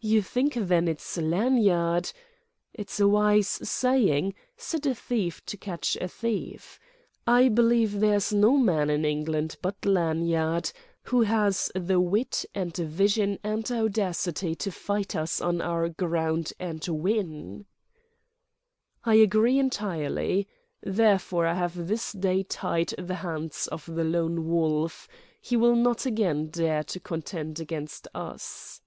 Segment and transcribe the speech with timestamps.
[0.00, 2.12] "You think, then, it is Lanyard—?"
[2.74, 6.78] "It's a wise saying: 'Set a thief to catch a thief.'
[7.26, 10.70] I believe there's no man in England but Lanyard
[11.04, 16.86] who has the wit and vision and audacity to fight us on our ground and
[16.86, 17.64] win."
[19.04, 20.46] "I agree entirely.
[20.82, 25.08] Therefore, I have this day tied the hands of the Lone Wolf;
[25.40, 28.82] he will not again dare to contend against us."